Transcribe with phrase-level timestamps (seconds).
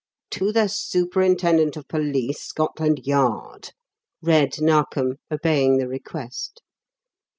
[0.31, 3.73] "To the Superintendent of Police, Scotland Yard,"
[4.19, 6.63] read Narkom, obeying the request.